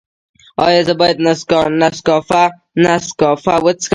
ایا 0.65 0.81
زه 0.87 0.93
باید 0.99 1.17
نسکافه 1.79 3.53
وڅښم؟ 3.63 3.89